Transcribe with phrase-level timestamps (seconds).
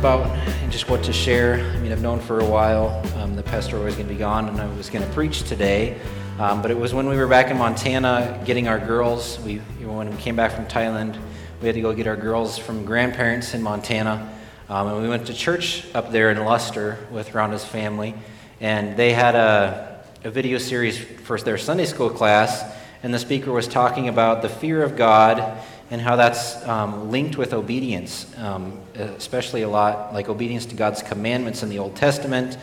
[0.00, 0.24] about
[0.62, 1.56] and just what to share.
[1.56, 4.48] I mean, I've known for a while um, the pastor was going to be gone
[4.48, 6.00] and I was going to preach today.
[6.38, 9.38] Um, but it was when we were back in Montana getting our girls.
[9.40, 11.20] We, you know, when we came back from Thailand,
[11.60, 14.32] we had to go get our girls from grandparents in Montana.
[14.70, 18.14] Um, and we went to church up there in Lustre with Rhonda's family.
[18.58, 22.64] And they had a, a video series for their Sunday school class.
[23.02, 27.36] And the speaker was talking about the fear of God and how that's um, linked
[27.36, 32.56] with obedience, um, especially a lot like obedience to God's commandments in the Old Testament.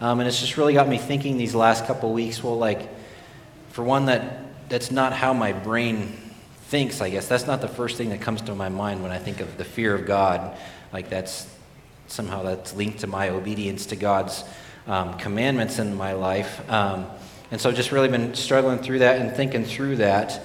[0.00, 2.42] Um, and it's just really got me thinking these last couple weeks.
[2.42, 2.88] Well, like,
[3.70, 6.18] for one, that that's not how my brain
[6.66, 7.00] thinks.
[7.00, 9.40] I guess that's not the first thing that comes to my mind when I think
[9.40, 10.56] of the fear of God.
[10.92, 11.46] Like that's
[12.08, 14.42] somehow that's linked to my obedience to God's
[14.88, 16.68] um, commandments in my life.
[16.68, 17.06] Um,
[17.52, 20.40] and so, just really been struggling through that and thinking through that.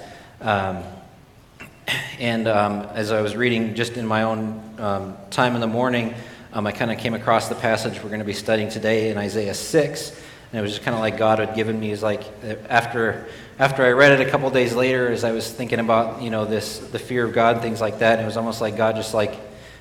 [2.19, 6.13] And um, as I was reading just in my own um, time in the morning,
[6.53, 9.17] um, I kind of came across the passage we're going to be studying today in
[9.17, 10.09] Isaiah 6.
[10.51, 12.23] And it was just kind of like God had given me, is like
[12.69, 13.27] after,
[13.59, 16.45] after I read it a couple days later, as I was thinking about, you know,
[16.45, 19.35] this, the fear of God things like that, it was almost like God just like,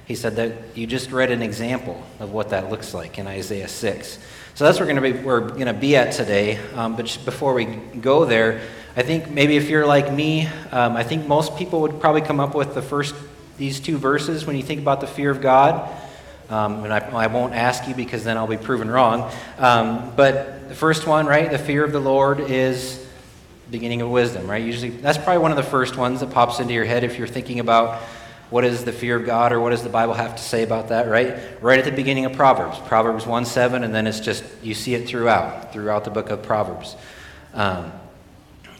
[0.07, 3.69] he said that you just read an example of what that looks like in Isaiah
[3.69, 4.19] 6.
[4.55, 6.59] So that's where we're going to be, we're going to be at today.
[6.75, 8.61] Um, but before we go there,
[8.97, 12.41] I think maybe if you're like me, um, I think most people would probably come
[12.41, 13.15] up with the first
[13.59, 15.95] these two verses when you think about the fear of God.
[16.49, 19.31] Um, and I, I, won't ask you because then I'll be proven wrong.
[19.59, 23.05] Um, but the first one, right, the fear of the Lord is
[23.71, 24.65] beginning of wisdom, right?
[24.65, 27.27] Usually, that's probably one of the first ones that pops into your head if you're
[27.27, 28.01] thinking about
[28.49, 30.89] what is the fear of God or what does the Bible have to say about
[30.89, 31.37] that, right?
[31.61, 34.95] Right at the beginning of Proverbs, Proverbs 1 7, and then it's just, you see
[34.95, 36.97] it throughout, throughout the book of Proverbs.
[37.53, 37.93] Um,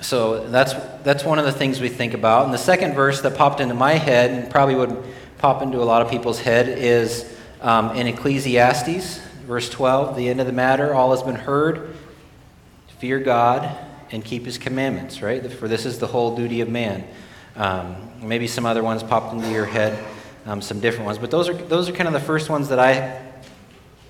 [0.01, 2.45] so that's, that's one of the things we think about.
[2.45, 5.03] And the second verse that popped into my head, and probably would
[5.39, 10.41] pop into a lot of people's head, is um, in Ecclesiastes, verse 12, the end
[10.41, 11.97] of the matter, all has been heard.
[12.99, 13.77] Fear God
[14.11, 15.51] and keep his commandments, right?
[15.53, 17.07] For this is the whole duty of man.
[17.57, 20.03] Um, maybe some other ones popped into your head,
[20.45, 21.19] um, some different ones.
[21.19, 23.23] But those are, those are kind of the first ones that I,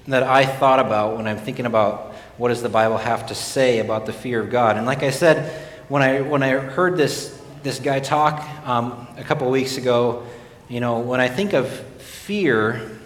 [0.08, 3.78] that I thought about when I'm thinking about what does the Bible have to say
[3.78, 4.76] about the fear of God.
[4.76, 9.24] And like I said, when I when I heard this this guy talk um, a
[9.24, 10.24] couple weeks ago,
[10.68, 12.98] you know, when I think of fear,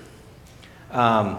[0.90, 1.38] um,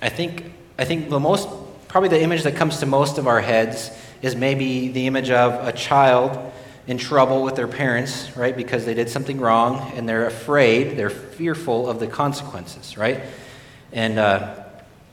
[0.00, 1.48] I think I think the most
[1.88, 3.90] probably the image that comes to most of our heads
[4.22, 6.52] is maybe the image of a child
[6.86, 8.56] in trouble with their parents, right?
[8.56, 13.20] Because they did something wrong and they're afraid, they're fearful of the consequences, right?
[13.92, 14.64] And uh,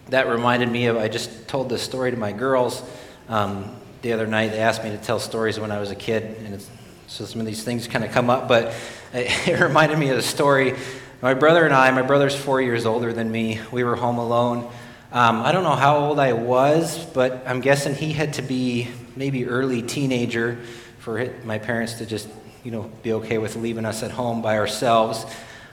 [0.09, 2.81] that reminded me of I just told this story to my girls.
[3.29, 4.51] Um, the other night.
[4.51, 6.61] They asked me to tell stories when I was a kid, and
[7.07, 8.47] so some of these things kind of come up.
[8.47, 8.73] But
[9.13, 10.75] it, it reminded me of a story.
[11.21, 14.71] My brother and I, my brother's four years older than me, we were home alone.
[15.11, 18.87] Um, I don't know how old I was, but I'm guessing he had to be
[19.15, 20.57] maybe early teenager
[20.99, 22.29] for it, my parents to just,
[22.63, 25.25] you know, be okay with leaving us at home by ourselves.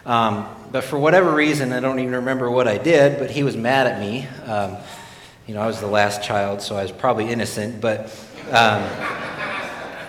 [0.04, 3.56] Um, but for whatever reason, I don't even remember what I did, but he was
[3.56, 4.26] mad at me.
[4.44, 4.76] Um,
[5.48, 8.14] you know, I was the last child, so I was probably innocent, but,
[8.50, 8.86] um,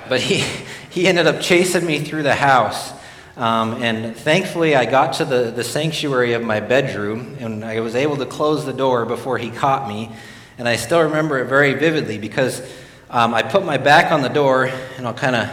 [0.10, 0.44] but he,
[0.90, 2.92] he ended up chasing me through the house.
[3.38, 7.96] Um, and thankfully, I got to the, the sanctuary of my bedroom, and I was
[7.96, 10.12] able to close the door before he caught me.
[10.58, 12.62] And I still remember it very vividly because
[13.10, 14.66] um, I put my back on the door,
[14.98, 15.50] and I'll kind of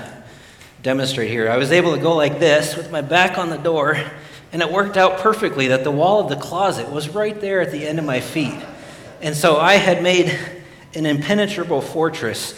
[0.82, 1.48] demonstrate here.
[1.48, 3.96] I was able to go like this with my back on the door,
[4.50, 7.70] and it worked out perfectly that the wall of the closet was right there at
[7.70, 8.60] the end of my feet.
[9.22, 10.38] And so I had made
[10.94, 12.54] an impenetrable fortress.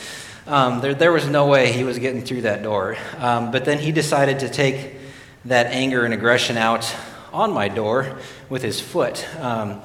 [0.46, 2.96] Um, there, there, was no way he was getting through that door.
[3.18, 4.96] Um, but then he decided to take
[5.44, 6.92] that anger and aggression out
[7.32, 9.24] on my door with his foot.
[9.38, 9.80] Um,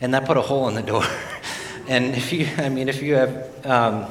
[0.00, 1.04] and that put a hole in the door.
[1.88, 4.06] and if you, I mean, if you have, um,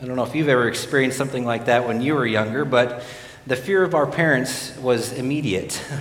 [0.00, 3.04] I don't know if you've ever experienced something like that when you were younger, but
[3.46, 5.80] the fear of our parents was immediate.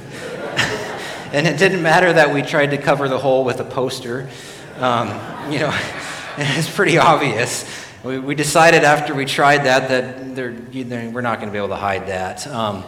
[1.32, 4.28] and it didn't matter that we tried to cover the hole with a poster.
[4.78, 5.08] Um,
[5.52, 5.72] you know,
[6.38, 7.66] it's pretty obvious.
[8.04, 11.58] We, we, decided after we tried that that they're, they're, we're not going to be
[11.58, 12.48] able to hide that.
[12.48, 12.84] Um,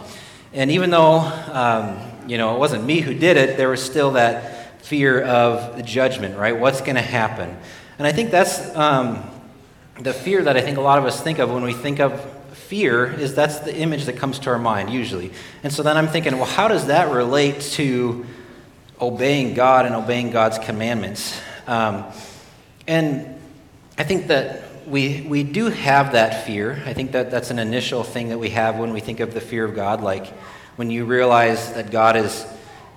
[0.52, 4.12] and even though, um, you know, it wasn't me who did it, there was still
[4.12, 6.58] that fear of judgment, right?
[6.58, 7.56] What's going to happen?
[7.98, 9.22] And I think that's um,
[10.00, 12.20] the fear that I think a lot of us think of when we think of
[12.54, 15.32] fear is that's the image that comes to our mind usually.
[15.62, 18.26] And so then I'm thinking, well, how does that relate to
[19.00, 21.40] obeying God and obeying God's commandments?
[21.66, 22.04] Um,
[22.86, 23.40] and
[23.96, 26.82] I think that we, we do have that fear.
[26.84, 29.40] I think that that's an initial thing that we have when we think of the
[29.40, 30.26] fear of God, like
[30.76, 32.46] when you realize that God is,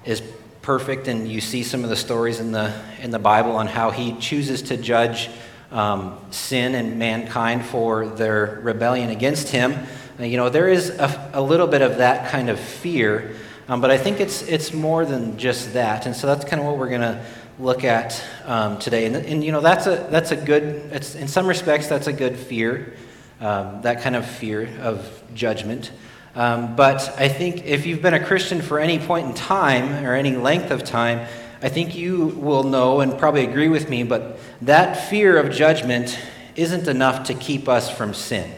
[0.03, 0.21] is
[0.61, 3.91] perfect, and you see some of the stories in the, in the Bible on how
[3.91, 5.29] he chooses to judge
[5.71, 9.73] um, sin and mankind for their rebellion against him.
[10.19, 13.35] Uh, you know, there is a, a, little bit of that kind of fear,
[13.67, 16.05] um, but I think it's, it's more than just that.
[16.05, 17.23] And so that's kind of what we're going to
[17.59, 19.05] look at um, today.
[19.05, 22.13] And, and, you know, that's a, that's a good, it's, in some respects, that's a
[22.13, 22.93] good fear,
[23.39, 25.91] um, that kind of fear of judgment.
[26.35, 30.13] Um, but I think if you've been a Christian for any point in time or
[30.13, 31.27] any length of time,
[31.61, 36.19] I think you will know and probably agree with me, but that fear of judgment
[36.55, 38.51] isn't enough to keep us from sin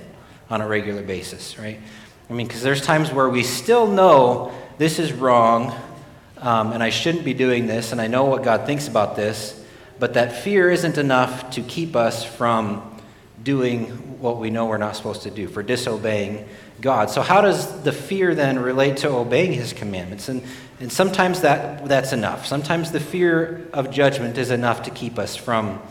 [0.50, 1.80] on a regular basis, right?
[2.30, 5.74] I mean, because there's times where we still know this is wrong
[6.41, 9.62] um, and I shouldn't be doing this, and I know what God thinks about this,
[10.00, 13.00] but that fear isn't enough to keep us from
[13.44, 13.88] doing
[14.19, 16.47] what we know we're not supposed to do, for disobeying
[16.81, 17.09] God.
[17.09, 20.30] So, how does the fear then relate to obeying His commandments?
[20.30, 20.44] And,
[20.80, 22.45] and sometimes that, that's enough.
[22.45, 25.81] Sometimes the fear of judgment is enough to keep us from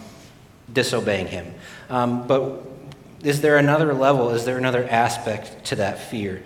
[0.72, 1.54] disobeying Him.
[1.90, 2.62] Um, but
[3.22, 4.30] is there another level?
[4.30, 6.42] Is there another aspect to that fear?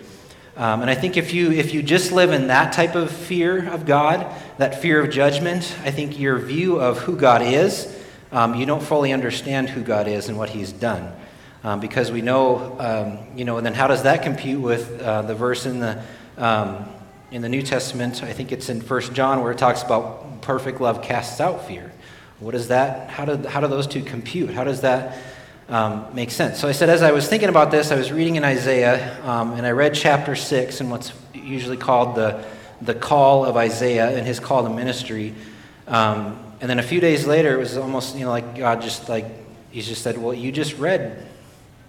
[0.55, 3.67] Um, and I think if you, if you just live in that type of fear
[3.69, 7.99] of God, that fear of judgment, I think your view of who God is,
[8.31, 11.11] um, you don't fully understand who God is and what He's done.
[11.63, 15.23] Um, because we know, um, you know, and then how does that compute with uh,
[15.23, 16.03] the verse in the,
[16.37, 16.85] um,
[17.31, 18.21] in the New Testament?
[18.21, 21.91] I think it's in 1 John where it talks about perfect love casts out fear.
[22.39, 23.09] What is that?
[23.09, 24.51] How do, how do those two compute?
[24.51, 25.17] How does that
[25.69, 26.59] um, makes sense.
[26.59, 29.53] So I said, as I was thinking about this, I was reading in Isaiah, um,
[29.53, 32.43] and I read chapter 6 and what's usually called the,
[32.81, 35.33] the call of Isaiah and his call to ministry.
[35.87, 39.09] Um, and then a few days later, it was almost, you know, like God just
[39.09, 39.25] like,
[39.71, 41.25] he just said, well, you just read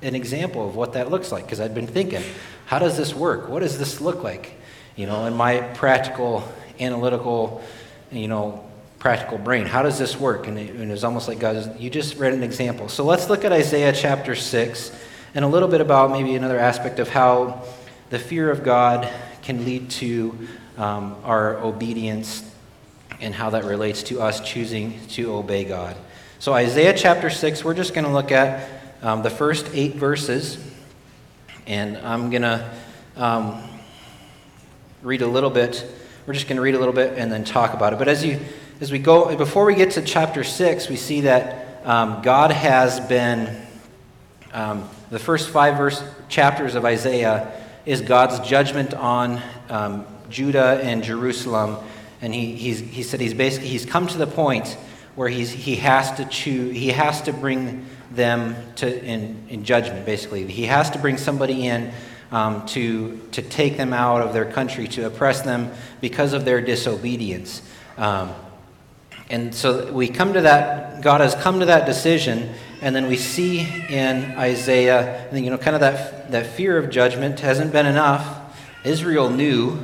[0.02, 1.44] an example of what that looks like.
[1.44, 2.22] Because I'd been thinking,
[2.66, 3.48] how does this work?
[3.48, 4.54] What does this look like?
[4.96, 6.46] You know, in my practical,
[6.80, 7.62] analytical,
[8.10, 8.64] you know,
[9.04, 9.66] practical brain.
[9.66, 10.46] How does this work?
[10.46, 12.88] And it, and it was almost like God, you just read an example.
[12.88, 14.98] So let's look at Isaiah chapter 6
[15.34, 17.64] and a little bit about maybe another aspect of how
[18.08, 19.06] the fear of God
[19.42, 20.48] can lead to
[20.78, 22.50] um, our obedience
[23.20, 25.98] and how that relates to us choosing to obey God.
[26.38, 28.66] So, Isaiah chapter 6, we're just going to look at
[29.02, 30.56] um, the first eight verses,
[31.66, 32.70] and I'm going to
[33.18, 33.62] um,
[35.02, 35.84] read a little bit.
[36.26, 37.98] We're just going to read a little bit and then talk about it.
[37.98, 38.40] But as you
[38.80, 42.98] as we go, before we get to chapter 6, we see that um, God has
[42.98, 43.62] been,
[44.52, 47.52] um, the first five verse chapters of Isaiah
[47.86, 51.76] is God's judgment on um, Judah and Jerusalem.
[52.20, 54.76] And he, he said he's basically, he's come to the point
[55.14, 60.04] where he's, he has to choose, he has to bring them to, in, in judgment,
[60.04, 60.46] basically.
[60.46, 61.92] He has to bring somebody in
[62.32, 65.70] um, to, to take them out of their country, to oppress them
[66.00, 67.62] because of their disobedience.
[67.96, 68.34] Um,
[69.30, 73.16] and so we come to that, God has come to that decision, and then we
[73.16, 78.40] see in Isaiah, you know, kind of that, that fear of judgment hasn't been enough.
[78.84, 79.78] Israel knew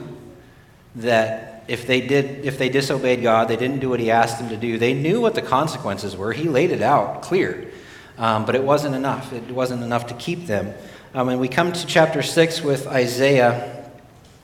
[0.97, 4.51] that if they did, if they disobeyed God, they didn't do what He asked them
[4.51, 4.77] to do.
[4.77, 6.33] They knew what the consequences were.
[6.33, 7.71] He laid it out clear,
[8.19, 9.33] um, but it wasn't enough.
[9.33, 10.75] It wasn't enough to keep them.
[11.14, 13.87] Um, and we come to chapter six with Isaiah,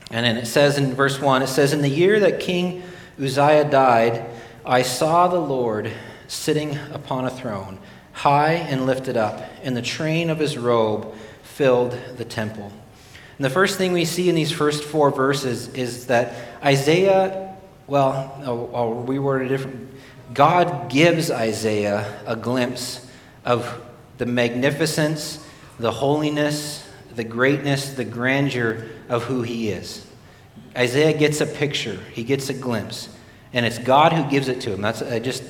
[0.09, 2.81] and then it says in verse one, it says, "In the year that King
[3.21, 4.25] Uzziah died."
[4.67, 5.93] I saw the Lord
[6.27, 7.79] sitting upon a throne,
[8.11, 12.73] high and lifted up, and the train of his robe filled the temple.
[13.37, 17.55] And the first thing we see in these first four verses is that Isaiah,
[17.87, 19.89] well, oh, oh, I'll, I'll reword it different.
[20.33, 23.09] God gives Isaiah a glimpse
[23.45, 23.81] of
[24.17, 25.47] the magnificence,
[25.79, 30.05] the holiness, the greatness, the grandeur of who he is.
[30.75, 33.07] Isaiah gets a picture, he gets a glimpse
[33.53, 34.81] and it's God who gives it to him.
[34.81, 35.43] That's I just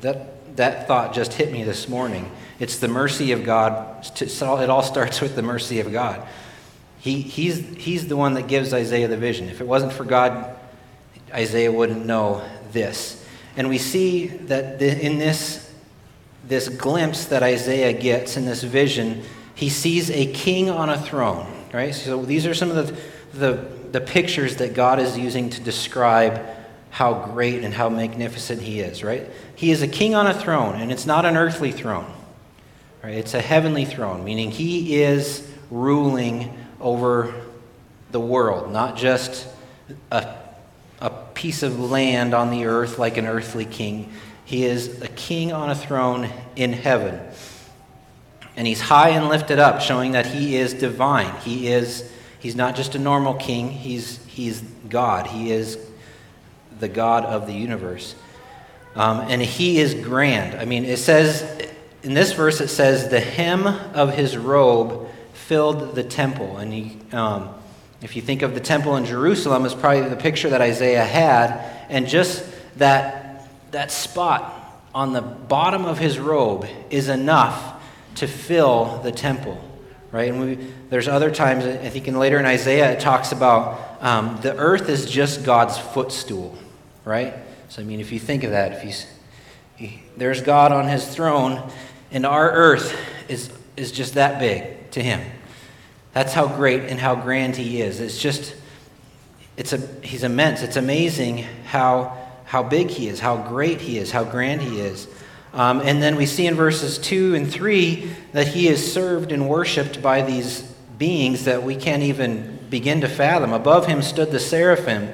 [0.00, 2.30] that that thought just hit me this morning.
[2.58, 4.06] It's the mercy of God.
[4.20, 6.26] It all starts with the mercy of God.
[7.00, 9.48] He, he's, he's the one that gives Isaiah the vision.
[9.48, 10.56] If it wasn't for God,
[11.32, 13.26] Isaiah wouldn't know this.
[13.56, 15.68] And we see that in this,
[16.46, 19.24] this glimpse that Isaiah gets in this vision,
[19.56, 21.92] he sees a king on a throne, right?
[21.92, 22.96] So these are some of the,
[23.36, 26.40] the, the pictures that God is using to describe
[26.92, 29.26] how great and how magnificent he is, right?
[29.56, 32.12] He is a king on a throne, and it's not an earthly throne,
[33.02, 33.14] right?
[33.14, 37.34] It's a heavenly throne, meaning he is ruling over
[38.10, 39.48] the world, not just
[40.10, 40.34] a,
[41.00, 44.12] a piece of land on the earth like an earthly king.
[44.44, 47.18] He is a king on a throne in heaven.
[48.54, 51.34] And he's high and lifted up, showing that he is divine.
[51.40, 55.26] He is, he's not just a normal king, he's, he's God.
[55.26, 55.78] He is
[56.82, 58.14] the God of the universe.
[58.94, 60.60] Um, and he is grand.
[60.60, 61.42] I mean, it says,
[62.02, 66.58] in this verse, it says, the hem of his robe filled the temple.
[66.58, 67.48] And he, um,
[68.02, 71.86] if you think of the temple in Jerusalem, it's probably the picture that Isaiah had.
[71.88, 72.44] And just
[72.76, 74.58] that, that spot
[74.94, 77.80] on the bottom of his robe is enough
[78.16, 79.62] to fill the temple,
[80.10, 80.28] right?
[80.30, 80.58] And we,
[80.90, 84.88] there's other times, I think in later in Isaiah, it talks about um, the earth
[84.88, 86.58] is just God's footstool,
[87.04, 87.34] right?
[87.68, 89.06] So, I mean, if you think of that, if he's,
[89.76, 91.70] he, there's God on his throne,
[92.10, 92.96] and our earth
[93.28, 95.20] is, is just that big to him.
[96.12, 98.00] That's how great and how grand he is.
[98.00, 98.54] It's just,
[99.56, 100.62] it's a, he's immense.
[100.62, 105.08] It's amazing how, how big he is, how great he is, how grand he is.
[105.54, 109.48] Um, and then we see in verses 2 and 3 that he is served and
[109.48, 110.62] worshiped by these
[110.98, 113.52] beings that we can't even begin to fathom.
[113.52, 115.12] Above him stood the seraphim.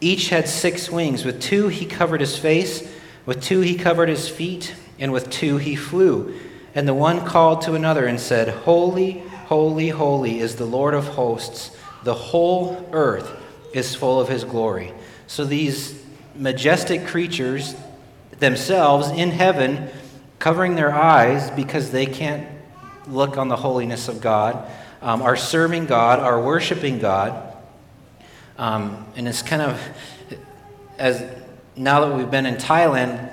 [0.00, 1.24] Each had six wings.
[1.24, 2.90] With two he covered his face,
[3.26, 6.34] with two he covered his feet, and with two he flew.
[6.74, 11.06] And the one called to another and said, Holy, holy, holy is the Lord of
[11.08, 11.76] hosts.
[12.04, 13.30] The whole earth
[13.74, 14.92] is full of his glory.
[15.26, 16.02] So these
[16.34, 17.74] majestic creatures
[18.38, 19.90] themselves in heaven,
[20.38, 22.48] covering their eyes because they can't
[23.06, 24.70] look on the holiness of God,
[25.02, 27.49] um, are serving God, are worshiping God.
[28.60, 29.80] Um, and it's kind of,
[30.98, 31.24] as
[31.76, 33.32] now that we've been in Thailand,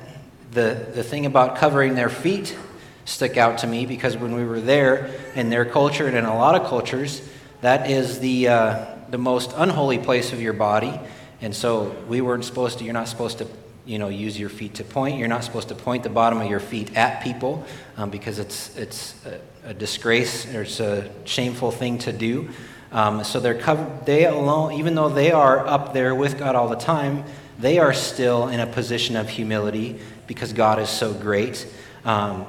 [0.52, 2.58] the, the thing about covering their feet
[3.04, 6.34] stuck out to me because when we were there in their culture and in a
[6.34, 7.22] lot of cultures,
[7.60, 10.98] that is the, uh, the most unholy place of your body.
[11.42, 13.48] And so we weren't supposed to, you're not supposed to,
[13.86, 15.18] you know, use your feet to point.
[15.18, 17.66] You're not supposed to point the bottom of your feet at people
[17.98, 22.48] um, because it's, it's a, a, disgrace or it's a shameful thing to do.
[22.92, 26.70] Um, so they're covered, they alone, even though they are up there with God all
[26.70, 27.24] the time,
[27.60, 31.68] they are still in a position of humility because God is so great.
[32.06, 32.46] Um,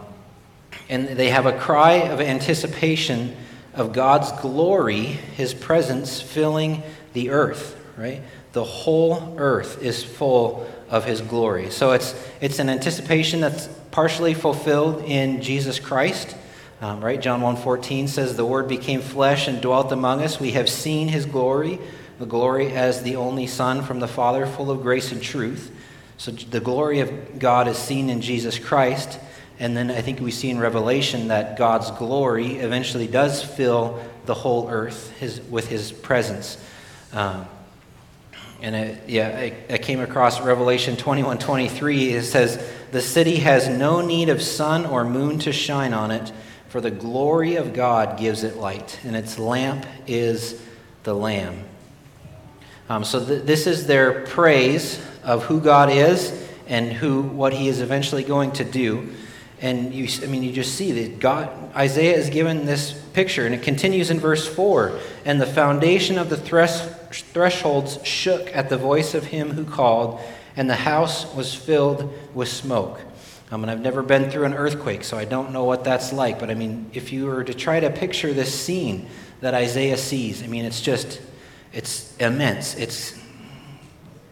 [0.88, 3.35] and they have a cry of anticipation
[3.75, 8.23] of God's glory, his presence filling the earth, right?
[8.52, 11.71] The whole earth is full of his glory.
[11.71, 16.37] So it's, it's an anticipation that's partially fulfilled in Jesus Christ.
[16.80, 17.20] Um, right?
[17.20, 20.38] John 1.14 says, The Word became flesh and dwelt among us.
[20.38, 21.80] We have seen his glory,
[22.18, 25.75] the glory as the only Son from the Father, full of grace and truth.
[26.18, 29.18] So the glory of God is seen in Jesus Christ.
[29.61, 34.35] And then I think we see in Revelation that God's glory eventually does fill the
[34.35, 36.62] whole earth his, with his presence.
[37.12, 37.47] Um,
[38.61, 42.11] and yeah, I, came across Revelation 21 23.
[42.11, 46.32] It says, The city has no need of sun or moon to shine on it,
[46.68, 50.60] for the glory of God gives it light, and its lamp is
[51.02, 51.64] the Lamb.
[52.88, 57.68] Um, so th- this is their praise of who God is and who what He
[57.68, 59.14] is eventually going to do.
[59.60, 63.54] And you, I mean, you just see that God, Isaiah is given this picture, and
[63.54, 64.98] it continues in verse 4.
[65.25, 70.20] And the foundation of the thres- thresholds shook at the voice of him who called,
[70.56, 73.00] and the house was filled with smoke.
[73.50, 76.38] Um, and I've never been through an earthquake, so I don't know what that's like.
[76.38, 79.08] But I mean, if you were to try to picture this scene
[79.40, 81.20] that Isaiah sees, I mean, it's just,
[81.72, 82.74] it's immense.
[82.74, 83.18] It's,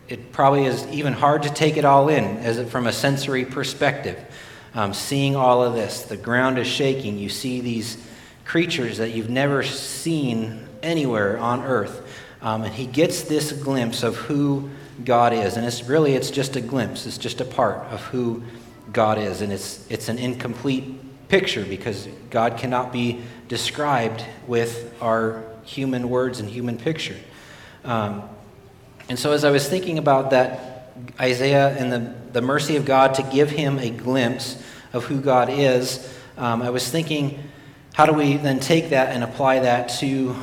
[0.08, 3.44] it probably is even hard to take it all in as it, from a sensory
[3.44, 4.22] perspective
[4.76, 6.02] um, seeing all of this.
[6.02, 7.18] The ground is shaking.
[7.18, 7.96] You see these
[8.44, 12.06] creatures that you've never seen anywhere on earth.
[12.42, 14.70] Um, and he gets this glimpse of who
[15.02, 15.56] God is.
[15.56, 17.06] And it's really, it's just a glimpse.
[17.06, 18.42] It's just a part of who
[18.92, 19.40] God is.
[19.42, 26.40] And it's, it's an incomplete picture because God cannot be described with our human words
[26.40, 27.16] and human picture.
[27.84, 28.22] Um,
[29.08, 33.14] and so as I was thinking about that Isaiah and the, the mercy of God
[33.14, 34.62] to give him a glimpse
[34.92, 37.42] of who God is, um, I was thinking,
[37.92, 40.36] how do we then take that and apply that to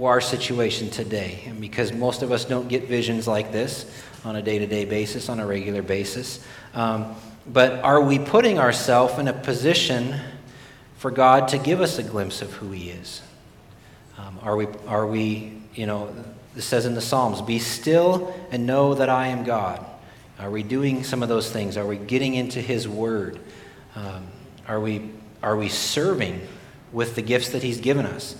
[0.00, 1.44] our situation today?
[1.46, 3.90] And because most of us don't get visions like this
[4.24, 6.44] on a day to day basis, on a regular basis.
[6.74, 7.14] Um,
[7.46, 10.14] but are we putting ourselves in a position
[10.96, 13.22] for God to give us a glimpse of who He is?
[14.16, 16.14] Um, are we, are we, you know,
[16.56, 19.84] it says in the Psalms, Be still and know that I am God.
[20.38, 21.76] Are we doing some of those things?
[21.76, 23.38] Are we getting into His Word?
[23.94, 24.26] Um,
[24.66, 25.10] are, we,
[25.42, 26.40] are we serving
[26.92, 28.36] with the gifts that He's given us?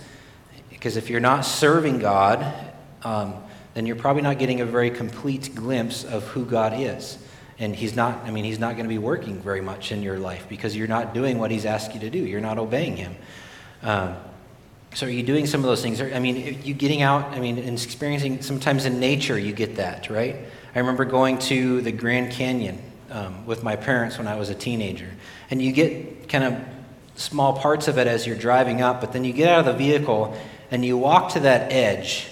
[0.69, 2.53] Because if you're not serving God,
[3.03, 3.35] um,
[3.73, 7.17] then you're probably not getting a very complete glimpse of who God is.
[7.57, 10.19] And He's not, I mean, He's not going to be working very much in your
[10.19, 12.19] life because you're not doing what He's asked you to do.
[12.19, 13.15] You're not obeying Him.
[13.81, 14.15] Um,
[14.93, 16.01] so are you doing some of those things?
[16.01, 20.09] I mean, you getting out, I mean, and experiencing, sometimes in nature you get that,
[20.09, 20.37] right?
[20.73, 22.81] I remember going to the Grand Canyon
[23.11, 25.09] um, with my parents when I was a teenager.
[25.49, 26.61] And you get kind of
[27.15, 29.73] small parts of it as you're driving up, but then you get out of the
[29.73, 30.37] vehicle
[30.71, 32.27] and you walk to that edge,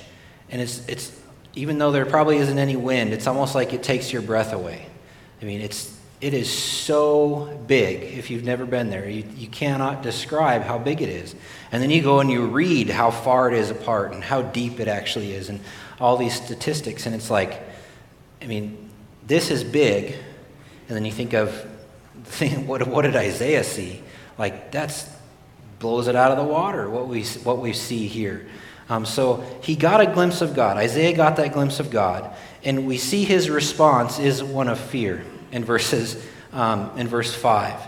[0.49, 1.19] and it's, it's
[1.55, 4.87] even though there probably isn't any wind, it's almost like it takes your breath away.
[5.43, 9.09] I mean, it's, it is so big if you've never been there.
[9.09, 11.35] You, you cannot describe how big it is.
[11.69, 14.79] And then you go and you read how far it is apart and how deep
[14.79, 15.59] it actually is and
[15.99, 17.05] all these statistics.
[17.07, 17.61] And it's like,
[18.41, 18.89] I mean,
[19.27, 20.15] this is big.
[20.87, 21.53] And then you think of,
[22.65, 24.01] what, what did Isaiah see?
[24.37, 25.09] Like, that's
[25.79, 28.47] blows it out of the water, what we, what we see here.
[28.87, 30.77] Um, so he got a glimpse of God.
[30.77, 32.33] Isaiah got that glimpse of God.
[32.63, 37.79] And we see his response is one of fear in verses um, in verse 5.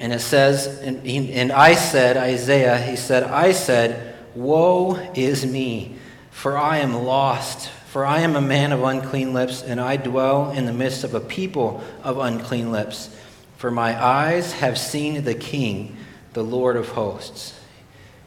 [0.00, 5.96] And it says, and, and I said, Isaiah, he said, I said, Woe is me,
[6.30, 7.68] for I am lost.
[7.68, 11.14] For I am a man of unclean lips, and I dwell in the midst of
[11.14, 13.14] a people of unclean lips.
[13.58, 15.98] For my eyes have seen the King,
[16.32, 17.58] the Lord of hosts.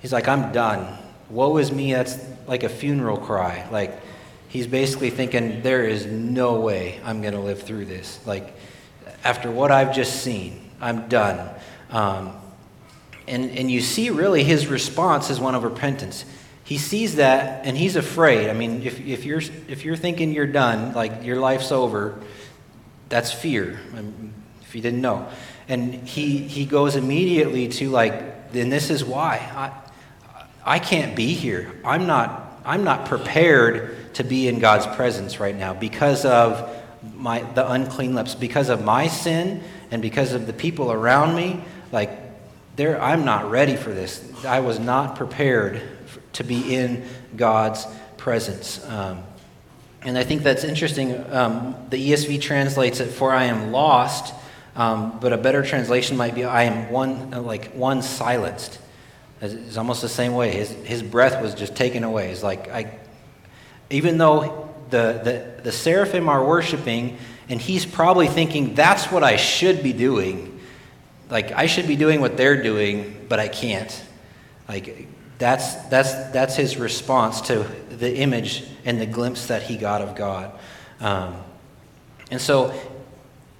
[0.02, 0.96] He's like, I'm done.
[1.32, 1.94] Woe is me.
[1.94, 2.16] That's
[2.48, 3.68] like a funeral cry.
[3.72, 4.00] Like,
[4.56, 8.20] he's basically thinking, there is no way I'm going to live through this.
[8.26, 8.56] Like,
[9.24, 11.50] after what I've just seen, I'm done.
[11.90, 12.36] Um,
[13.28, 16.26] and, and you see, really, his response is one of repentance
[16.66, 18.50] he sees that and he's afraid.
[18.50, 22.20] I mean, if, if, you're, if you're thinking you're done, like your life's over,
[23.08, 23.80] that's fear,
[24.64, 25.30] if you didn't know.
[25.68, 29.36] And he, he goes immediately to, like, then this is why.
[29.56, 29.72] I,
[30.66, 31.72] I can't be here.
[31.86, 36.70] I'm not, I'm not prepared to be in God's presence right now because of
[37.16, 41.64] my, the unclean lips, because of my sin and because of the people around me.
[41.92, 42.10] Like,
[42.76, 44.24] there, I'm not ready for this.
[44.44, 45.82] I was not prepared
[46.34, 47.86] to be in God's
[48.18, 48.86] presence.
[48.86, 49.24] Um,
[50.02, 51.24] and I think that's interesting.
[51.34, 54.34] Um, the ESV translates it, "For I am lost,"
[54.76, 58.78] um, but a better translation might be, "I am one like one silenced."
[59.42, 60.52] It's almost the same way.
[60.52, 62.32] His his breath was just taken away.
[62.32, 62.98] It's like I,
[63.90, 67.18] even though the the, the seraphim are worshiping,
[67.50, 70.60] and he's probably thinking, "That's what I should be doing."
[71.30, 74.04] Like I should be doing what they're doing, but I can't.
[74.68, 80.02] Like that's, that's, that's his response to the image and the glimpse that he got
[80.02, 80.52] of God.
[81.00, 81.36] Um,
[82.32, 82.74] and so,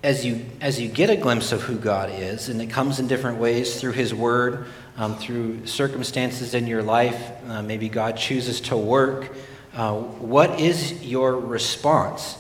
[0.02, 3.08] as you, as you get a glimpse of who God is, and it comes in
[3.08, 8.62] different ways through his word, um, through circumstances in your life, uh, maybe God chooses
[8.62, 9.32] to work,
[9.76, 12.38] uh, what is your response?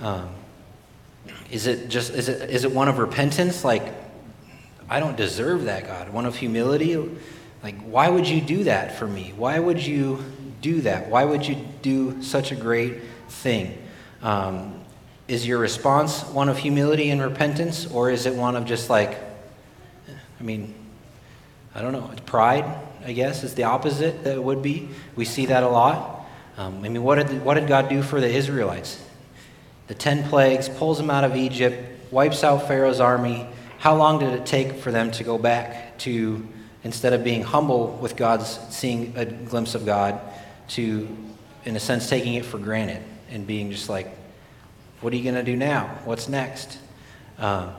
[0.00, 0.28] Um,
[1.50, 3.94] is it just is it, is it one of repentance like
[4.88, 6.10] I don't deserve that God?
[6.10, 6.96] One of humility?
[7.62, 9.32] Like, why would you do that for me?
[9.36, 10.22] Why would you
[10.60, 11.08] do that?
[11.08, 13.82] Why would you do such a great thing?
[14.22, 14.80] Um,
[15.28, 19.18] is your response one of humility and repentance, or is it one of just like,
[20.38, 20.74] I mean,
[21.76, 22.64] I don't know, pride,
[23.04, 24.88] I guess, is the opposite that it would be.
[25.14, 26.26] We see that a lot.
[26.56, 29.04] Um, I mean, what did, what did God do for the Israelites?
[29.88, 33.46] The ten plagues, pulls them out of Egypt, wipes out Pharaoh's army.
[33.76, 36.48] How long did it take for them to go back to
[36.82, 40.18] instead of being humble with God's seeing a glimpse of God,
[40.68, 41.14] to,
[41.66, 44.08] in a sense, taking it for granted and being just like,
[45.02, 45.88] what are you going to do now?
[46.06, 46.78] What's next?
[47.38, 47.74] Um,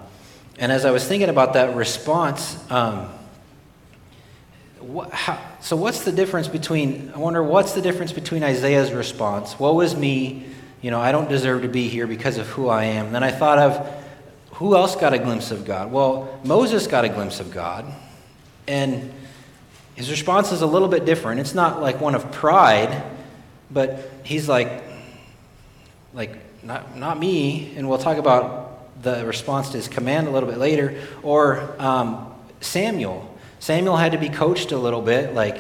[0.60, 3.10] and as I was thinking about that response, um,
[5.62, 9.96] so what's the difference between, I wonder what's the difference between Isaiah's response, woe is
[9.96, 10.46] me,
[10.82, 13.12] you know, I don't deserve to be here because of who I am.
[13.12, 13.94] Then I thought of,
[14.54, 15.92] who else got a glimpse of God?
[15.92, 17.86] Well, Moses got a glimpse of God.
[18.68, 19.14] And
[19.96, 21.40] his response is a little bit different.
[21.40, 23.04] It's not like one of pride,
[23.70, 24.84] but he's like,
[26.14, 27.76] like, not, not me.
[27.76, 31.02] And we'll talk about the response to his command a little bit later.
[31.22, 33.27] Or um, Samuel.
[33.60, 35.60] Samuel had to be coached a little bit, like,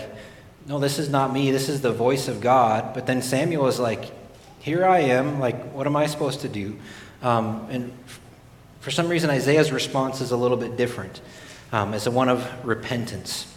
[0.67, 2.93] no, this is not me, this is the voice of God.
[2.93, 4.11] But then Samuel was like,
[4.59, 6.77] here I am, like, what am I supposed to do?
[7.21, 7.93] Um, and
[8.81, 11.21] for some reason, Isaiah's response is a little bit different
[11.71, 13.53] um, as a one of repentance.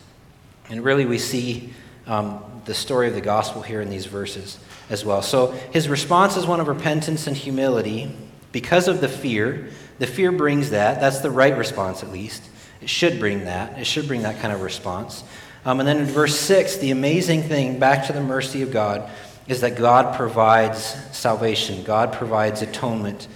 [0.69, 1.73] And really, we see
[2.07, 5.23] um, the story of the gospel here in these verses as well.
[5.23, 8.11] So his response is one of repentance and humility
[8.53, 9.71] because of the fear.
[9.99, 11.01] The fear brings that.
[11.01, 12.43] That's the right response, at least.
[12.81, 13.79] It should bring that.
[13.79, 15.25] It should bring that kind of response.
[15.65, 19.11] Um, and then in verse 6, the amazing thing, back to the mercy of God,
[19.47, 23.29] is that God provides salvation, God provides atonement.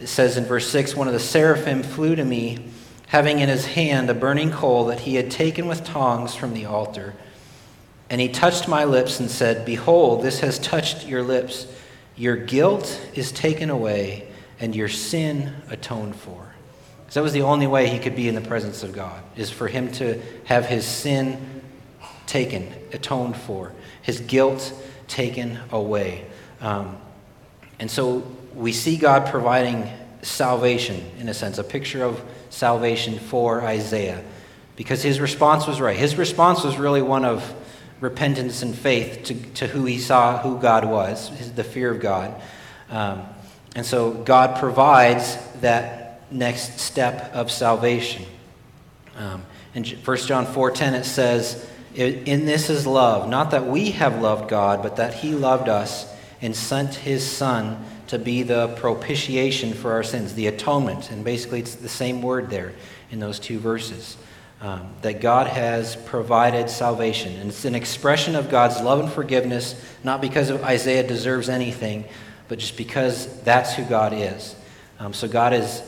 [0.00, 2.70] It says in verse 6 one of the seraphim flew to me
[3.08, 6.66] having in his hand a burning coal that he had taken with tongs from the
[6.66, 7.14] altar.
[8.08, 11.66] And he touched my lips and said, Behold, this has touched your lips.
[12.16, 14.28] Your guilt is taken away
[14.60, 16.45] and your sin atoned for.
[17.16, 19.68] That was the only way he could be in the presence of God, is for
[19.68, 21.62] him to have his sin
[22.26, 24.70] taken, atoned for, his guilt
[25.08, 26.26] taken away.
[26.60, 26.98] Um,
[27.78, 28.18] and so
[28.54, 34.22] we see God providing salvation, in a sense, a picture of salvation for Isaiah,
[34.76, 35.96] because his response was right.
[35.96, 37.54] His response was really one of
[37.98, 42.38] repentance and faith to, to who he saw who God was, the fear of God.
[42.90, 43.22] Um,
[43.74, 48.24] and so God provides that next step of salvation.
[49.16, 54.20] Um, in 1 John 4:10 it says, "In this is love, not that we have
[54.20, 56.06] loved God, but that he loved us
[56.42, 61.60] and sent his son to be the propitiation for our sins, the atonement." And basically
[61.60, 62.72] it's the same word there
[63.10, 64.16] in those two verses
[64.60, 67.36] um, that God has provided salvation.
[67.38, 72.04] And it's an expression of God's love and forgiveness, not because Isaiah deserves anything,
[72.48, 74.54] but just because that's who God is.
[74.98, 75.82] Um, so God is,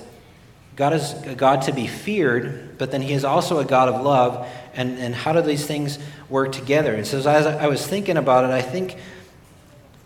[0.78, 4.00] God is a God to be feared, but then He is also a God of
[4.00, 4.46] love.
[4.74, 6.94] And, and how do these things work together?
[6.94, 8.96] And so as I was thinking about it, I think.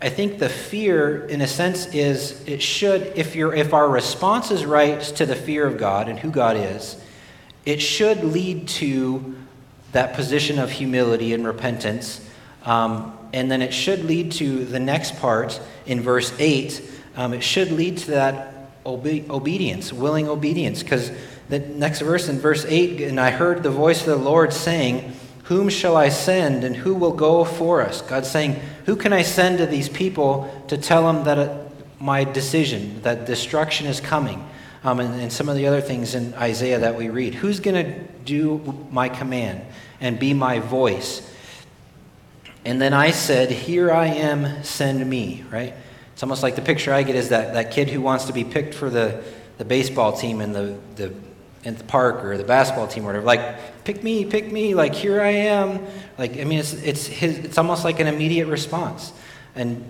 [0.01, 4.51] I think the fear, in a sense, is it should, if, you if our response
[4.51, 7.01] is right to the fear of God and who God is,
[7.65, 9.37] it should lead to
[9.93, 12.21] that position of humility and repentance.
[12.65, 16.83] Um, and then it should lead to the next part in verse 8.
[17.15, 18.52] Um, it should lead to that
[18.85, 20.83] obe- obedience, willing obedience.
[20.83, 21.11] Because
[21.49, 25.13] the next verse in verse 8, and I heard the voice of the Lord saying,
[25.45, 28.03] Whom shall I send, and who will go for us?
[28.03, 31.59] God's saying, Who can I send to these people to tell them that uh,
[32.01, 34.49] my decision, that destruction is coming?
[34.85, 37.35] um, and, and some of the other things in Isaiah that we read.
[37.35, 39.63] Who's going to do my command
[40.01, 41.29] and be my voice?
[42.65, 45.75] And then I said, Here I am, send me, right?
[46.23, 48.45] It's almost like the picture I get is that, that kid who wants to be
[48.45, 49.25] picked for the,
[49.59, 51.13] the baseball team in the, the,
[51.65, 53.27] in the park or the basketball team or whatever.
[53.27, 55.85] Like, pick me, pick me, like, here I am.
[56.19, 59.13] Like, I mean, it's, it's, his, it's almost like an immediate response.
[59.57, 59.83] And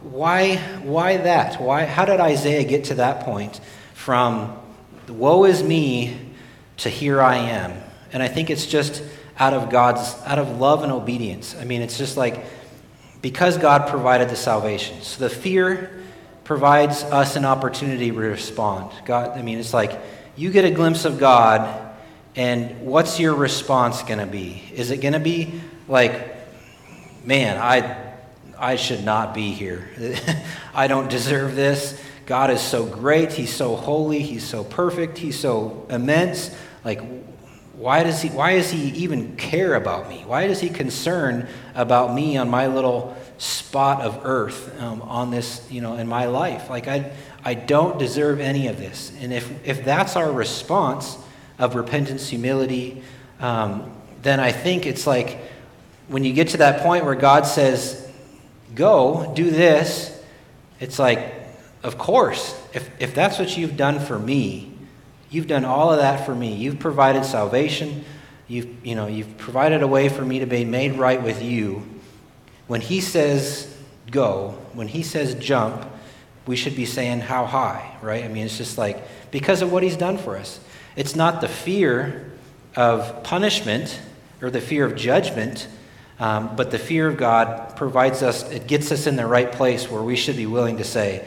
[0.00, 1.60] why, why that?
[1.60, 3.60] Why, how did Isaiah get to that point
[3.92, 4.58] from
[5.08, 6.18] woe is me
[6.78, 7.78] to here I am.
[8.14, 9.02] And I think it's just
[9.38, 11.54] out of God's, out of love and obedience.
[11.54, 12.46] I mean, it's just like
[13.22, 15.02] because God provided the salvation.
[15.02, 15.90] So the fear
[16.44, 18.92] provides us an opportunity to respond.
[19.04, 19.98] God, I mean, it's like
[20.36, 21.94] you get a glimpse of God,
[22.36, 24.62] and what's your response going to be?
[24.74, 26.36] Is it going to be like,
[27.24, 28.14] man, I,
[28.58, 29.88] I should not be here.
[30.74, 32.00] I don't deserve this.
[32.26, 36.54] God is so great, He's so holy, He's so perfect, He's so immense.
[36.84, 37.00] Like,
[37.76, 42.14] why does he why does he even care about me why does he concern about
[42.14, 46.68] me on my little spot of earth um, on this you know in my life
[46.70, 47.12] like i
[47.44, 51.18] i don't deserve any of this and if if that's our response
[51.58, 53.02] of repentance humility
[53.40, 55.38] um, then i think it's like
[56.08, 58.10] when you get to that point where god says
[58.74, 60.18] go do this
[60.80, 61.36] it's like
[61.86, 64.72] of course, if, if that's what you've done for me,
[65.30, 66.52] you've done all of that for me.
[66.52, 68.04] You've provided salvation.
[68.48, 71.86] You've, you know, you've provided a way for me to be made right with you.
[72.66, 73.72] When he says
[74.10, 75.86] go, when he says jump,
[76.46, 78.24] we should be saying how high, right?
[78.24, 80.60] I mean, it's just like because of what he's done for us.
[80.94, 82.32] It's not the fear
[82.74, 84.00] of punishment
[84.40, 85.66] or the fear of judgment,
[86.18, 89.90] um, but the fear of God provides us, it gets us in the right place
[89.90, 91.26] where we should be willing to say,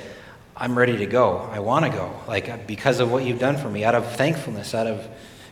[0.56, 1.38] I'm ready to go.
[1.52, 2.12] I want to go.
[2.28, 5.08] Like because of what you've done for me, out of thankfulness, out of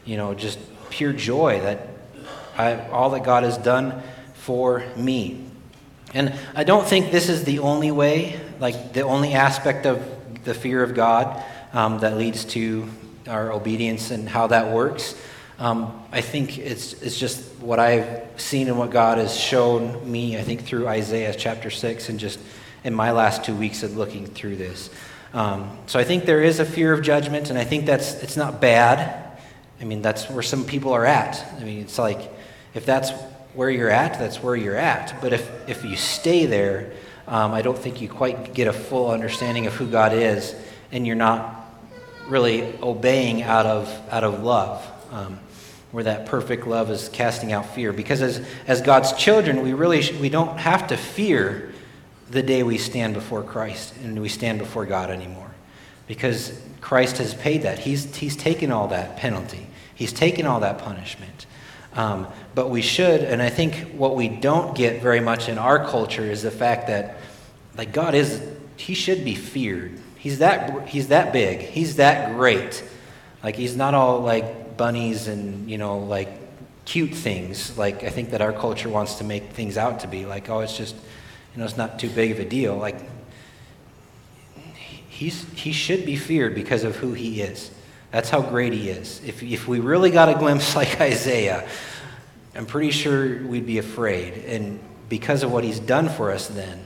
[0.06, 1.88] you know just pure joy that
[2.58, 4.02] I, all that God has done
[4.34, 5.46] for me.
[6.14, 10.04] And I don't think this is the only way, like the only aspect of
[10.46, 12.88] the fear of God um, that leads to
[13.28, 15.16] our obedience and how that works.
[15.60, 20.38] Um, I think it's, it's just what I've seen and what God has shown me,
[20.38, 22.40] I think, through Isaiah chapter 6 and just
[22.84, 24.90] in my last two weeks of looking through this.
[25.34, 28.38] Um, so I think there is a fear of judgment, and I think that's it's
[28.38, 29.27] not bad.
[29.80, 31.46] I mean, that's where some people are at.
[31.60, 32.32] I mean, it's like
[32.74, 33.12] if that's
[33.54, 35.20] where you're at, that's where you're at.
[35.22, 36.92] But if if you stay there,
[37.28, 40.56] um, I don't think you quite get a full understanding of who God is,
[40.92, 41.54] and you're not
[42.28, 44.86] really obeying out of out of love.
[45.12, 45.40] Um,
[45.92, 50.02] where that perfect love is casting out fear because as, as god's children we really
[50.02, 51.74] sh- we don't have to fear
[52.30, 55.52] the day we stand before Christ and we stand before God anymore.
[56.08, 57.80] Because Christ has paid that.
[57.80, 59.67] He's, he's taken all that penalty,
[59.98, 61.48] He's taken all that punishment.
[61.94, 65.84] Um, but we should, and I think what we don't get very much in our
[65.88, 67.18] culture is the fact that,
[67.76, 68.42] like, God is
[68.76, 70.00] he should be feared.
[70.18, 71.62] He's that, he's that big.
[71.62, 72.84] He's that great.
[73.44, 76.30] Like, he's not all like bunnies and, you know, like
[76.86, 77.76] cute things.
[77.76, 80.28] Like, I think that our culture wants to make things out to be.
[80.28, 82.78] Like, oh, it's just, you know, it's not too big of a deal.
[82.78, 82.98] Like,
[85.10, 87.72] he's, he should be feared because of who he is.
[88.12, 89.22] That's how great he is.
[89.26, 91.68] If, if we really got a glimpse like Isaiah,
[92.56, 94.46] I'm pretty sure we'd be afraid.
[94.46, 96.84] And because of what he's done for us, then,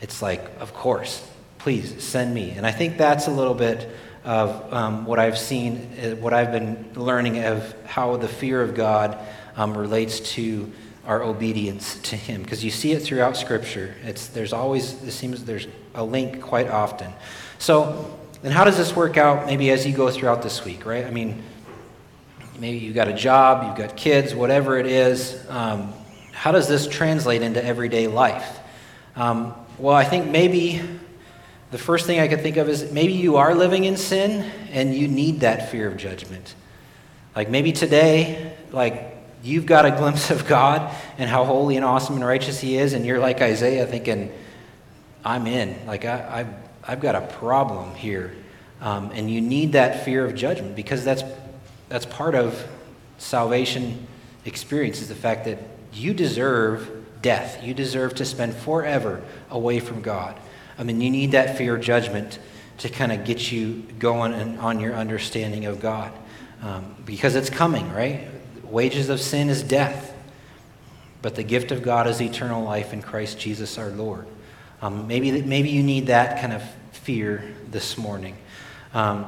[0.00, 1.26] it's like, of course,
[1.58, 2.50] please send me.
[2.50, 3.88] And I think that's a little bit
[4.24, 8.74] of um, what I've seen, uh, what I've been learning of how the fear of
[8.74, 9.18] God
[9.56, 10.70] um, relates to
[11.06, 12.42] our obedience to Him.
[12.42, 13.94] Because you see it throughout Scripture.
[14.04, 17.12] It's, there's always, it seems there's a link quite often.
[17.58, 21.04] So, then how does this work out maybe as you go throughout this week, right?
[21.04, 21.42] I mean,
[22.58, 25.44] maybe you've got a job, you've got kids, whatever it is.
[25.48, 25.92] Um,
[26.32, 28.60] how does this translate into everyday life?
[29.16, 30.80] Um, well, I think maybe
[31.70, 34.94] the first thing I could think of is maybe you are living in sin and
[34.94, 36.54] you need that fear of judgment.
[37.34, 42.14] Like maybe today, like you've got a glimpse of God and how holy and awesome
[42.16, 44.32] and righteous He is, and you're like Isaiah thinking,
[45.24, 45.86] I'm in.
[45.86, 48.34] Like I, I've, I've got a problem here.
[48.80, 51.22] Um, and you need that fear of judgment because that's,
[51.88, 52.66] that's part of
[53.18, 54.06] salvation
[54.46, 55.58] experience is the fact that
[55.92, 57.62] you deserve death.
[57.62, 60.36] You deserve to spend forever away from God.
[60.78, 62.38] I mean, you need that fear of judgment
[62.78, 66.12] to kind of get you going and on your understanding of God.
[66.62, 68.28] Um, because it's coming, right?
[68.64, 70.14] Wages of sin is death,
[71.20, 74.26] but the gift of God is eternal life in Christ Jesus our Lord.
[74.80, 76.62] Um, maybe, maybe you need that kind of
[77.08, 78.36] fear this morning.
[78.92, 79.24] Um,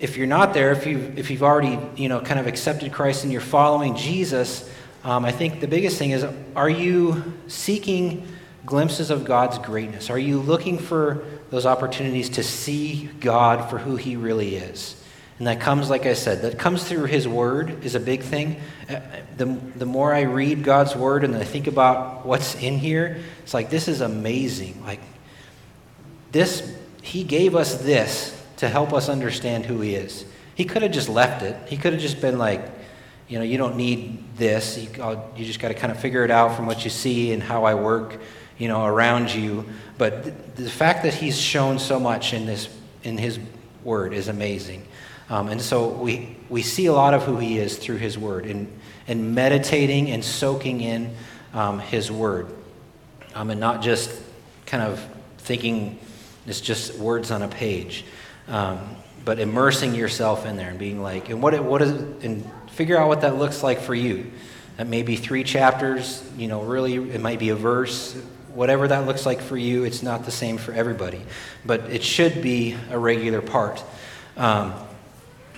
[0.00, 3.22] if you're not there, if, you, if you've already you know, kind of accepted Christ
[3.22, 4.68] and you're following Jesus,
[5.04, 8.26] um, I think the biggest thing is are you seeking
[8.64, 10.10] glimpses of God's greatness?
[10.10, 15.00] Are you looking for those opportunities to see God for who He really is?
[15.38, 18.60] And that comes, like I said, that comes through His Word is a big thing.
[18.90, 18.98] Uh,
[19.36, 23.54] the, the more I read God's Word and I think about what's in here, it's
[23.54, 24.82] like, this is amazing.
[24.84, 25.02] Like,
[26.32, 30.24] this, He gave us this to help us understand who He is.
[30.54, 31.56] He could have just left it.
[31.68, 32.64] He could have just been like,
[33.28, 34.78] you know, you don't need this.
[34.78, 34.88] You,
[35.36, 37.64] you just got to kind of figure it out from what you see and how
[37.64, 38.20] I work
[38.58, 39.66] you know, around you.
[39.98, 42.68] But the fact that he's shown so much in this
[43.02, 43.38] in his
[43.84, 44.86] word is amazing.
[45.28, 48.46] Um, and so we, we see a lot of who he is through his word
[48.46, 48.66] and,
[49.06, 51.14] and meditating and soaking in
[51.52, 52.48] um, his word.
[53.34, 54.10] Um, and not just
[54.66, 55.04] kind of
[55.38, 55.98] thinking
[56.46, 58.04] it's just words on a page,
[58.48, 61.90] um, but immersing yourself in there and being like, and what, it, what is,
[62.24, 64.30] and figure out what that looks like for you.
[64.76, 68.14] That may be three chapters, you know, really, it might be a verse,
[68.54, 71.22] whatever that looks like for you, it's not the same for everybody.
[71.64, 73.82] But it should be a regular part.
[74.36, 74.74] Um,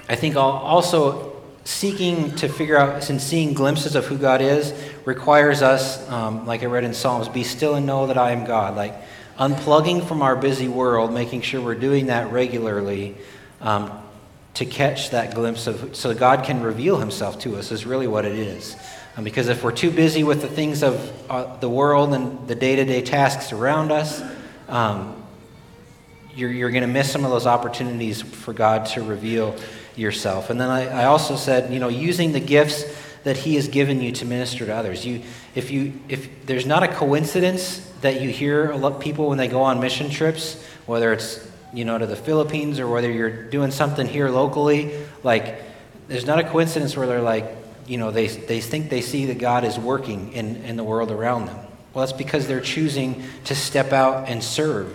[0.08, 4.72] I think also seeking to figure out and seeing glimpses of who God is
[5.04, 8.46] requires us, um, like I read in Psalms, be still and know that I am
[8.46, 8.74] God.
[8.74, 8.94] Like
[9.38, 13.16] unplugging from our busy world, making sure we're doing that regularly
[13.60, 13.90] um,
[14.54, 18.24] to catch that glimpse of, so God can reveal himself to us, is really what
[18.24, 18.76] it is.
[19.16, 22.54] Um, because if we're too busy with the things of uh, the world and the
[22.54, 24.22] day to day tasks around us,
[24.68, 25.22] um,
[26.34, 29.56] you're, you're going to miss some of those opportunities for God to reveal
[29.96, 30.50] yourself.
[30.50, 32.84] And then I, I, also said, you know, using the gifts
[33.24, 35.04] that He has given you to minister to others.
[35.04, 35.22] You,
[35.54, 39.38] if, you, if there's not a coincidence that you hear a lot of people when
[39.38, 43.44] they go on mission trips, whether it's you know to the Philippines or whether you're
[43.48, 45.62] doing something here locally, like
[46.08, 47.44] there's not a coincidence where they're like,
[47.86, 51.10] you know, they, they think they see that God is working in, in the world
[51.10, 51.56] around them.
[51.92, 54.94] Well, that's because they're choosing to step out and serve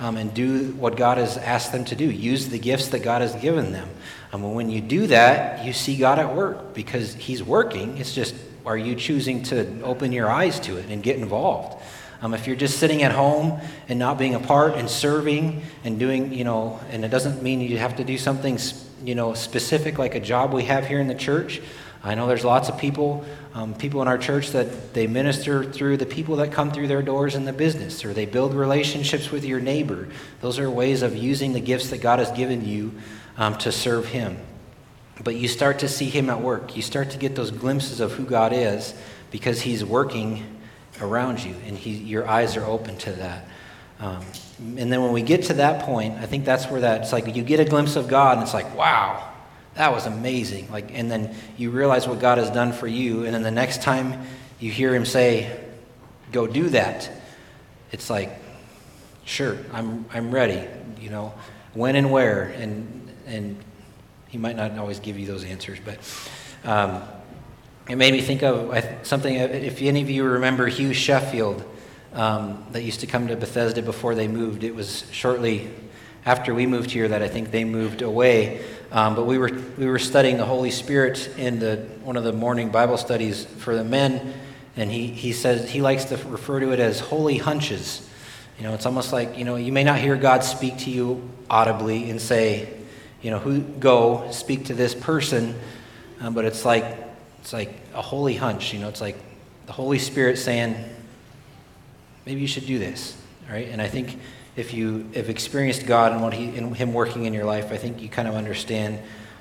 [0.00, 2.04] um, and do what God has asked them to do.
[2.04, 3.88] Use the gifts that God has given them.
[4.32, 7.98] And when you do that, you see God at work because He's working.
[7.98, 11.82] It's just, are you choosing to open your eyes to it and get involved?
[12.22, 15.98] Um, if you're just sitting at home and not being a part and serving and
[15.98, 18.58] doing, you know, and it doesn't mean you have to do something,
[19.04, 21.60] you know, specific like a job we have here in the church.
[22.04, 25.98] I know there's lots of people, um, people in our church that they minister through
[25.98, 29.44] the people that come through their doors in the business, or they build relationships with
[29.44, 30.08] your neighbor.
[30.40, 32.92] Those are ways of using the gifts that God has given you
[33.36, 34.36] um, to serve Him.
[35.22, 36.74] But you start to see Him at work.
[36.74, 38.94] You start to get those glimpses of who God is
[39.30, 40.44] because He's working
[41.00, 43.48] around you, and he, your eyes are open to that.
[44.00, 44.24] Um,
[44.58, 47.34] and then when we get to that point, I think that's where that it's like
[47.34, 49.31] you get a glimpse of God, and it's like, wow,
[49.74, 50.70] that was amazing.
[50.70, 53.82] Like, and then you realize what God has done for you, and then the next
[53.82, 54.22] time
[54.60, 55.58] you hear him say,
[56.30, 57.10] go do that,
[57.90, 58.30] it's like,
[59.24, 60.66] sure, I'm, I'm ready.
[61.00, 61.34] You know,
[61.74, 62.44] when and where.
[62.44, 63.56] And, and
[64.28, 65.98] he might not always give you those answers, but
[66.64, 67.02] um,
[67.88, 69.34] it made me think of something.
[69.34, 71.64] If any of you remember Hugh Sheffield,
[72.14, 75.70] um, that used to come to Bethesda before they moved, it was shortly
[76.24, 78.64] after we moved here that I think they moved away.
[78.92, 82.32] Um, but we were, we were studying the Holy Spirit in the, one of the
[82.32, 84.34] morning Bible studies for the men,
[84.76, 88.06] and he, he says he likes to refer to it as holy hunches.
[88.58, 91.26] You know, it's almost like, you know, you may not hear God speak to you
[91.48, 92.68] audibly and say,
[93.22, 95.58] you know, who go speak to this person,
[96.20, 96.84] um, but it's like
[97.40, 98.74] it's like a holy hunch.
[98.74, 99.16] You know, it's like
[99.64, 100.76] the Holy Spirit saying,
[102.26, 103.16] maybe you should do this,
[103.50, 103.68] right?
[103.68, 104.18] And I think
[104.56, 107.76] if you have experienced God and what he, and Him working in your life, I
[107.76, 109.00] think you kind of understand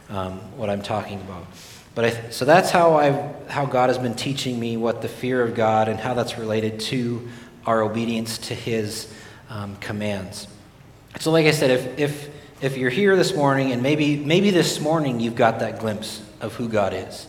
[0.09, 1.45] um, what I'm talking about.
[1.93, 5.41] But I, so that's how I how God has been teaching me what the fear
[5.41, 7.27] of God and how that's related to
[7.65, 9.13] our obedience to His
[9.49, 10.47] um, commands.
[11.19, 12.29] So, like I said, if if
[12.61, 16.55] if you're here this morning and maybe maybe this morning you've got that glimpse of
[16.55, 17.27] who God is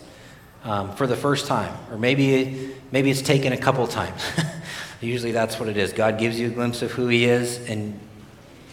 [0.63, 4.23] um, for the first time, or maybe maybe it's taken a couple times.
[5.03, 5.93] Usually that's what it is.
[5.93, 7.99] God gives you a glimpse of who He is, and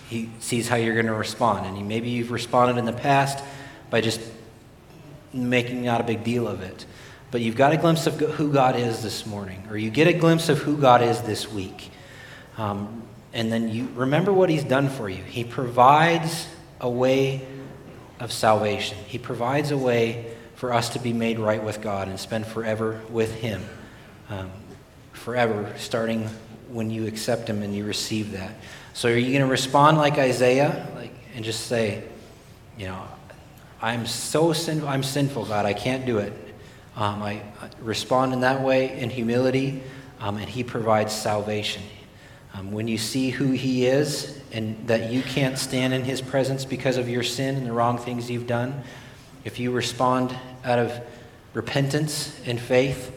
[0.09, 1.65] He sees how you're going to respond.
[1.65, 3.43] And maybe you've responded in the past
[3.89, 4.21] by just
[5.33, 6.85] making not a big deal of it.
[7.31, 10.13] But you've got a glimpse of who God is this morning, or you get a
[10.13, 11.91] glimpse of who God is this week.
[12.57, 15.23] Um, and then you remember what He's done for you.
[15.23, 16.47] He provides
[16.79, 17.45] a way
[18.19, 22.19] of salvation, He provides a way for us to be made right with God and
[22.19, 23.63] spend forever with Him.
[24.29, 24.51] Um,
[25.19, 26.27] forever, starting
[26.69, 28.55] when you accept Him and you receive that.
[28.93, 32.03] So, are you going to respond like Isaiah, like, and just say,
[32.77, 33.01] you know,
[33.81, 34.87] I'm so sinful.
[34.87, 35.65] I'm sinful, God.
[35.65, 36.33] I can't do it.
[36.95, 39.81] Um, I, I, respond in that way in humility,
[40.19, 41.83] um, and He provides salvation.
[42.53, 46.65] Um, when you see who He is and that you can't stand in His presence
[46.65, 48.83] because of your sin and the wrong things you've done,
[49.45, 50.99] if you respond out of
[51.53, 53.15] repentance and faith,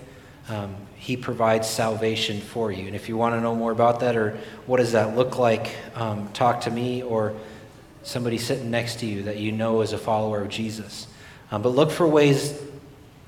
[0.49, 2.87] um, he provides salvation for you.
[2.87, 5.75] And if you want to know more about that or what does that look like,
[5.97, 7.35] um, talk to me or
[8.05, 11.09] somebody sitting next to you that you know is a follower of Jesus.
[11.51, 12.57] Um, but look for ways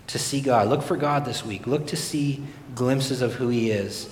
[0.06, 0.68] to see God.
[0.68, 1.66] Look for God this week.
[1.66, 2.44] Look to see
[2.76, 4.08] glimpses of who He is.